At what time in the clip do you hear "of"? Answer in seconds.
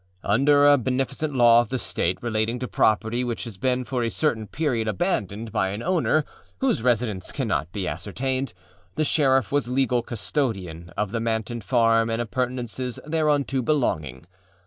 1.61-1.69, 10.97-11.11